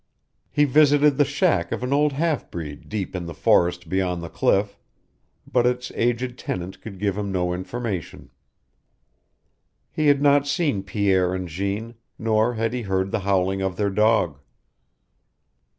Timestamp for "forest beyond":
3.35-4.23